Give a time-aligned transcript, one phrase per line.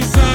[0.00, 0.29] desire.